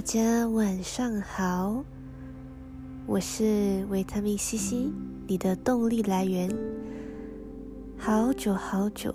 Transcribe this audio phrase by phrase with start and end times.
[0.00, 1.84] 大家晚上好，
[3.06, 4.90] 我是维他命 C C，
[5.26, 6.48] 你的动力来源。
[7.98, 9.14] 好久好久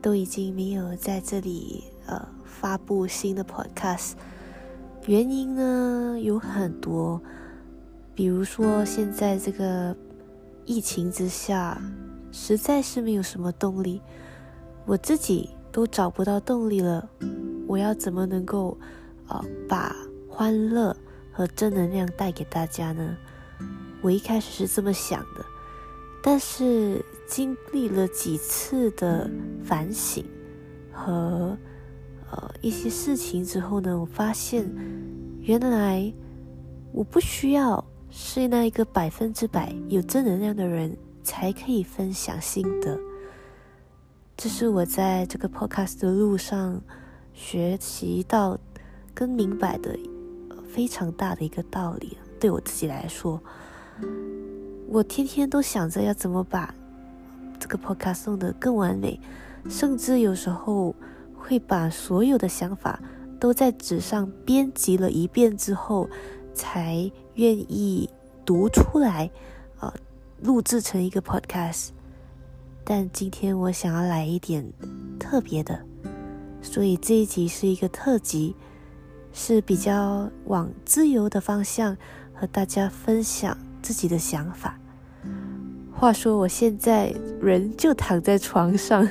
[0.00, 4.12] 都已经没有在这里呃发布新的 Podcast，
[5.06, 7.20] 原因呢有很多，
[8.14, 9.96] 比如说现在这个
[10.64, 11.82] 疫情之下，
[12.30, 14.00] 实在是没有什么动力，
[14.86, 17.10] 我自己都找不到动力了，
[17.66, 18.78] 我要怎么能够？
[19.66, 19.96] 把
[20.34, 20.96] 欢乐
[21.30, 23.16] 和正能量带给大家呢？
[24.00, 25.44] 我一开始是这么想的，
[26.22, 29.30] 但是经历了几次的
[29.62, 30.24] 反省
[30.90, 31.56] 和
[32.30, 34.66] 呃一些事情之后呢，我发现
[35.42, 36.10] 原来
[36.92, 42.98] 我不需要是那一个百分之百有正能量的人才可以分享心得。
[44.34, 46.82] 这是我在这个 podcast 的路上
[47.34, 48.58] 学习到。
[49.14, 49.94] 跟明白的
[50.72, 53.38] 非常大的一个道理，对我自己来说，
[54.88, 56.74] 我天天都想着要怎么把
[57.60, 59.20] 这个 podcast 弄得更完美，
[59.68, 60.94] 甚至有时候
[61.36, 62.98] 会把所有的想法
[63.38, 66.08] 都在纸上编辑了一遍之后，
[66.54, 68.08] 才愿意
[68.46, 69.30] 读出来，
[69.78, 69.92] 呃，
[70.40, 71.90] 录制成一个 podcast。
[72.82, 74.72] 但今天我想要来一点
[75.20, 75.84] 特别的，
[76.62, 78.56] 所以这一集是一个特辑。
[79.32, 81.96] 是比较往自由的方向
[82.34, 84.78] 和大家分享自己的想法。
[85.94, 89.08] 话说我现在人就躺在床上，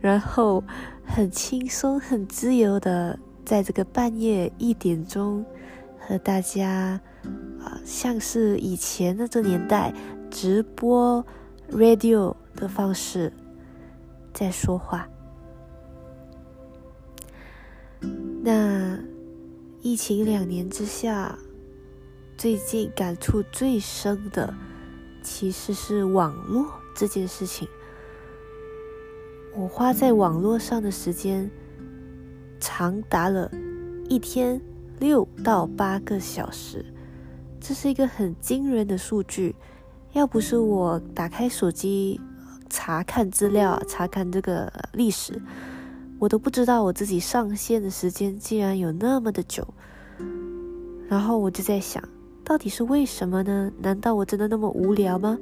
[0.00, 0.64] 然后
[1.04, 5.44] 很轻松、很自由的在这个半夜一点钟
[5.98, 7.00] 和大家
[7.62, 9.92] 啊，像是以前那个年代
[10.30, 11.24] 直播
[11.70, 13.32] radio 的方式
[14.32, 15.06] 在说话。
[18.42, 18.98] 那。
[19.82, 21.38] 疫情两年之下，
[22.36, 24.54] 最近感触最深的
[25.22, 27.66] 其实是网络这件事情。
[29.56, 31.50] 我花在网络上的时间
[32.60, 33.50] 长达了
[34.10, 34.60] 一天
[34.98, 36.84] 六到八个小时，
[37.58, 39.56] 这是一个很惊人的数据。
[40.12, 42.20] 要不是我打开手机
[42.68, 45.40] 查看资料、查看这个历史。
[46.20, 49.66] 我都不知道我自己上线的时间竟然有那么的久，
[51.08, 52.06] 然后我就在想，
[52.44, 53.72] 到底是为什么呢？
[53.80, 55.38] 难道我真的那么无聊吗？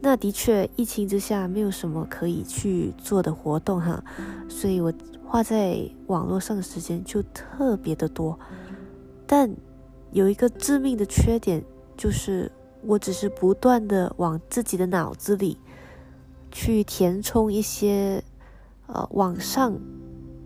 [0.00, 4.02] 那的确，疫情之下没有什么可以去做的活动哈，
[4.48, 4.90] 所以我
[5.26, 8.40] 花在网络上的时间就特别的多。
[9.26, 9.54] 但
[10.10, 11.62] 有一个致命的缺点，
[11.98, 12.50] 就是
[12.86, 15.58] 我只是不断的往自己的脑子里
[16.50, 18.24] 去填充一些。
[18.94, 19.74] 呃，网上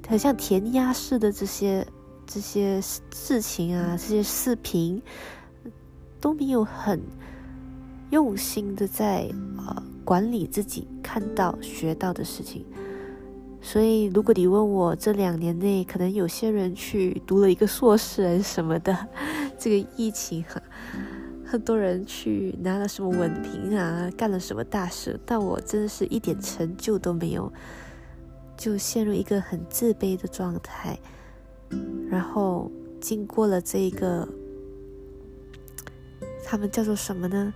[0.09, 1.87] 很像填鸭式的这些
[2.25, 5.03] 这些事情啊，这些视频
[6.21, 7.01] 都没有很
[8.11, 12.65] 用心的在呃管理自己看到学到的事情。
[13.61, 18.97] 所以，如果你问我这两年内可能有些人去读了一个硕士还是什么的，
[19.59, 20.63] 这个疫情哈，
[21.45, 27.53] 很多人去拿了什么文凭啊，干了什么大事，但我真的是一点成就都没有。
[28.57, 30.99] 就陷入一个很自卑的状态，
[32.09, 34.27] 然后经过了这一个，
[36.45, 37.53] 他们叫做什么呢？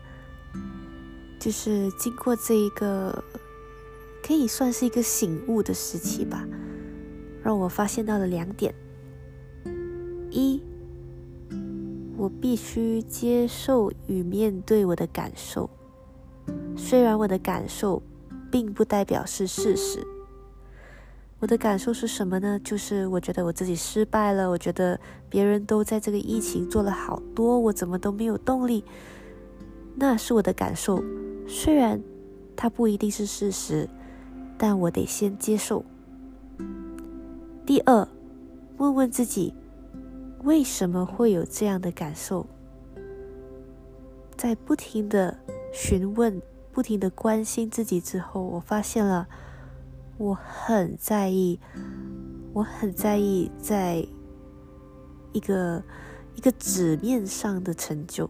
[1.38, 3.24] 就是经过这一个，
[4.22, 6.46] 可以算是一个醒悟的时期吧，
[7.42, 8.74] 让我发现到了两点：
[10.30, 10.62] 一，
[12.18, 15.70] 我必须接受与面对我的感受，
[16.76, 18.02] 虽然我的感受
[18.50, 20.06] 并不代表是事实。
[21.40, 22.60] 我的感受是什么呢？
[22.62, 28.84] 就是我觉得我自己失败了，我觉得别人都在这个疫情做了好多，我怎么都没有动力。
[29.96, 31.02] 那是我的感受，
[31.48, 31.98] 虽然
[32.54, 33.88] 它不一定是事实，
[34.58, 35.82] 但我得先接受。
[37.64, 38.06] 第二，
[38.76, 39.54] 问问自己，
[40.44, 42.46] 为什么会有这样的感受？
[44.36, 45.38] 在不停的
[45.72, 49.26] 询问、不停的关心自己之后，我发现了。
[50.20, 51.58] 我很在意，
[52.52, 54.06] 我很在意，在
[55.32, 55.82] 一个
[56.34, 58.28] 一个纸面上的成就，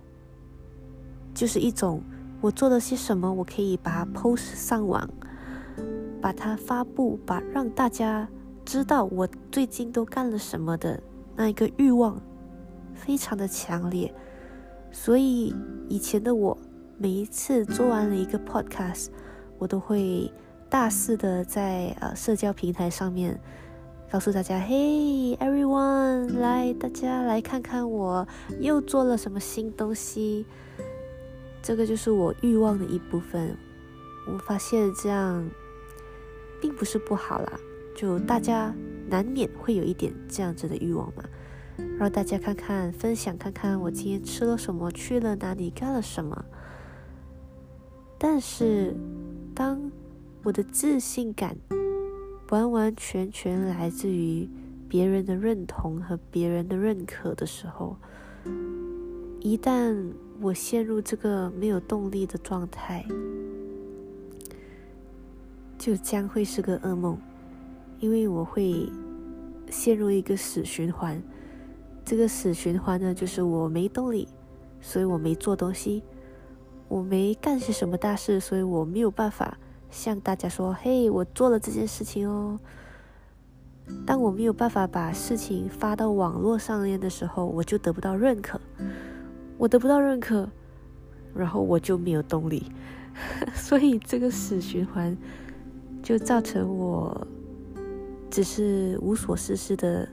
[1.34, 2.00] 就是一种
[2.40, 5.10] 我做了些什么，我可以把它 post 上网，
[6.22, 8.28] 把它发布，把让大家
[8.64, 11.02] 知道我最近都干了什么的
[11.34, 12.22] 那一个欲望，
[12.94, 14.14] 非常的强烈。
[14.92, 15.52] 所以
[15.88, 16.56] 以前的我，
[16.98, 19.08] 每一次做完了一个 podcast，
[19.58, 20.32] 我都会。
[20.70, 23.38] 大肆的在呃社交平台上面
[24.11, 28.26] 告诉大家：“Hey everyone，来，大家来看看我
[28.61, 30.46] 又做了什么新东西。”
[31.61, 33.56] 这个就是我欲望的一部分。
[34.28, 35.44] 我发现这样
[36.61, 37.58] 并不是不好啦，
[37.96, 38.73] 就大家
[39.08, 41.25] 难免会有一点这样子的欲望嘛。
[41.99, 46.44] 让大家看看，分享看看我今天吃了什么，去了哪里，干了什么。
[48.19, 48.94] 但是，
[49.55, 49.90] 当
[50.42, 51.56] 我的自信感。
[52.50, 54.48] 完完全全来自于
[54.88, 57.96] 别人的认同和别人的认可的时候，
[59.38, 60.10] 一旦
[60.40, 63.06] 我陷入这个没有动力的状态，
[65.78, 67.16] 就将会是个噩梦，
[68.00, 68.90] 因为我会
[69.70, 71.22] 陷入一个死循环。
[72.04, 74.26] 这个死循环呢，就是我没动力，
[74.81, 76.02] 所以我没做东西；
[76.88, 79.56] 我没干些什么大事，所以我没有办法。
[79.90, 82.58] 向大家说：“嘿，我做了这件事情哦。”
[84.06, 88.60] 当我没有办法把事情发到网络上面的时候，我就得不到认可。
[89.58, 90.48] 我得不到认可，
[91.34, 92.70] 然后我就没有动力。
[93.52, 95.16] 所以这个死循环
[96.02, 97.26] 就造成我
[98.31, 100.08] 只是无所事事的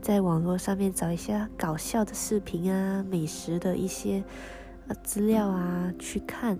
[0.00, 4.24] 在网络上面找一些搞笑的视频啊、美食的一些
[4.88, 6.58] 呃资料啊去看，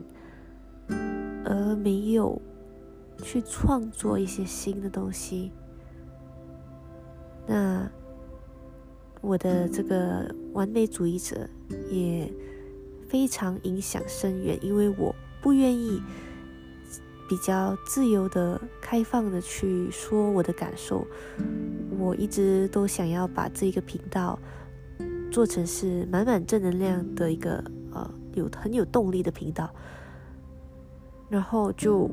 [1.44, 2.40] 而没有。
[3.22, 5.50] 去创作一些新的东西，
[7.46, 7.90] 那
[9.20, 11.48] 我的这个完美主义者
[11.90, 12.32] 也
[13.08, 16.00] 非常影响深远，因为我不愿意
[17.28, 21.04] 比较自由的、开放的去说我的感受，
[21.98, 24.38] 我一直都想要把这个频道
[25.30, 27.62] 做成是满满正能量的一个
[27.92, 29.68] 呃有很有动力的频道，
[31.28, 32.08] 然后就。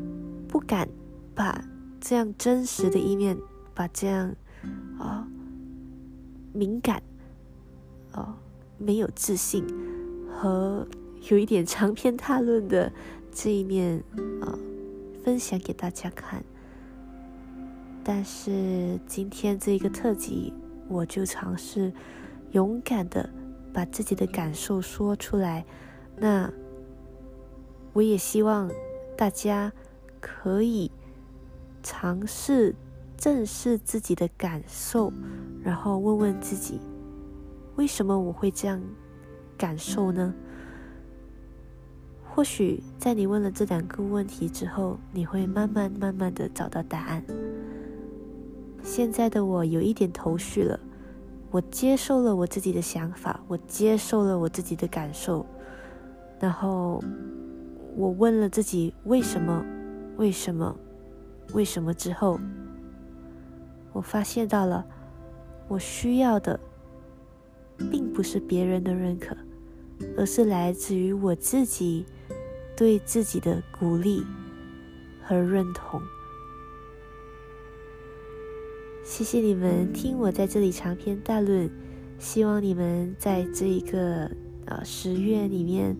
[0.56, 0.88] 不敢
[1.36, 1.62] 把
[2.00, 3.38] 这样真实的一面，
[3.74, 4.34] 把这样
[4.98, 5.28] 啊
[6.54, 7.04] 敏感、
[8.14, 8.38] 啊
[8.78, 9.68] 没有自信
[10.32, 10.88] 和
[11.30, 12.90] 有一点长篇大论的
[13.34, 14.02] 这一面
[14.40, 14.58] 啊
[15.26, 16.42] 分享给大家看。
[18.02, 20.54] 但是今天这一个特辑，
[20.88, 21.92] 我就尝试
[22.54, 23.30] 勇敢的
[23.74, 25.66] 把自己的感受说出来。
[26.16, 26.50] 那
[27.92, 28.72] 我也希望
[29.18, 29.70] 大家。
[30.26, 30.90] 可以
[31.84, 32.74] 尝试
[33.16, 35.14] 正视自己的感受，
[35.62, 36.80] 然后问问自己：
[37.76, 38.82] 为什么我会这样
[39.56, 40.34] 感受呢？
[42.24, 47.24] 或许在你问了这两个问题之后，你会慢慢慢慢的找到答案。
[48.82, 50.80] 现在的我有一点头绪了，
[51.52, 55.46] 我接受了我自己的想法，我接受了我自己的感受，
[56.40, 57.00] 然后
[57.96, 59.64] 我问了自己为什么。
[60.18, 60.76] 为什么？
[61.54, 62.40] 为什么之后，
[63.94, 64.86] 我发现到了，
[65.68, 66.60] 我需要的，
[67.92, 69.38] 并不是别人的认可，
[70.18, 72.06] 而是来自于我自己
[72.76, 74.24] 对自己的鼓励
[75.24, 76.02] 和认同。
[79.04, 81.70] 谢谢你们听我在这里长篇大论，
[82.18, 84.32] 希望你们在这一个
[84.66, 85.96] 呃十月里面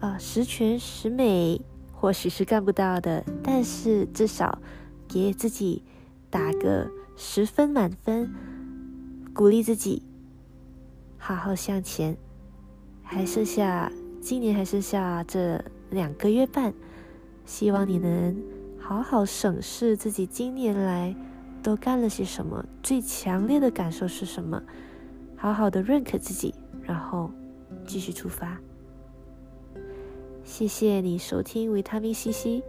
[0.00, 1.60] 啊十全十美。
[2.00, 4.58] 或许是干不到的，但是至少
[5.06, 5.84] 给自己
[6.30, 8.32] 打个十分满分，
[9.34, 10.02] 鼓励自己，
[11.18, 12.16] 好好向前。
[13.02, 16.72] 还剩下今年还剩下这两个月半，
[17.44, 18.34] 希望你能
[18.78, 21.14] 好好审视自己今年来
[21.62, 24.62] 都干了些什么，最强烈的感受是什么，
[25.36, 27.30] 好好的认可自己，然后
[27.86, 28.58] 继续出发。
[30.50, 32.62] 谢谢你收听维他命西西，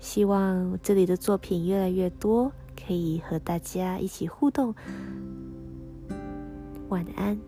[0.00, 4.74] 希望这里的作品越来越多，可以和大家一起互动。
[6.88, 7.38] 晚安。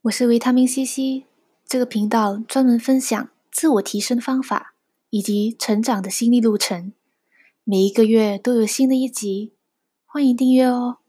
[0.00, 1.26] 我是维他命西西，
[1.66, 4.69] 这个频道专门分享自我提升方法。
[5.10, 6.92] 以及成长的心历路程，
[7.64, 9.52] 每一个月都有新的一集，
[10.06, 10.99] 欢迎订阅哦。